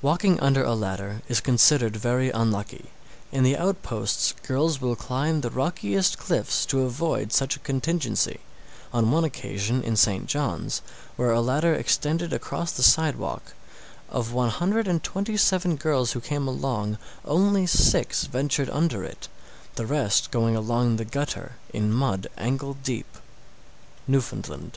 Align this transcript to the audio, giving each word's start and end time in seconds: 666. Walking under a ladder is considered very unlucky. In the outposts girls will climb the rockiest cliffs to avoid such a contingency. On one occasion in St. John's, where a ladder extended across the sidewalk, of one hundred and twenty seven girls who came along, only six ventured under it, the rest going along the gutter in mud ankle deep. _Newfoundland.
666. 0.00 0.02
Walking 0.02 0.40
under 0.40 0.64
a 0.64 0.74
ladder 0.74 1.20
is 1.28 1.42
considered 1.42 1.94
very 1.94 2.30
unlucky. 2.30 2.86
In 3.30 3.44
the 3.44 3.58
outposts 3.58 4.32
girls 4.44 4.80
will 4.80 4.96
climb 4.96 5.42
the 5.42 5.50
rockiest 5.50 6.16
cliffs 6.16 6.64
to 6.64 6.84
avoid 6.84 7.34
such 7.34 7.54
a 7.54 7.58
contingency. 7.58 8.40
On 8.94 9.10
one 9.10 9.24
occasion 9.24 9.82
in 9.82 9.94
St. 9.94 10.24
John's, 10.26 10.80
where 11.16 11.32
a 11.32 11.42
ladder 11.42 11.74
extended 11.74 12.32
across 12.32 12.72
the 12.72 12.82
sidewalk, 12.82 13.52
of 14.08 14.32
one 14.32 14.48
hundred 14.48 14.88
and 14.88 15.02
twenty 15.04 15.36
seven 15.36 15.76
girls 15.76 16.12
who 16.12 16.20
came 16.22 16.48
along, 16.48 16.96
only 17.26 17.66
six 17.66 18.24
ventured 18.24 18.70
under 18.70 19.04
it, 19.04 19.28
the 19.74 19.84
rest 19.84 20.30
going 20.30 20.56
along 20.56 20.96
the 20.96 21.04
gutter 21.04 21.56
in 21.74 21.92
mud 21.92 22.26
ankle 22.38 22.78
deep. 22.82 23.18
_Newfoundland. 24.08 24.76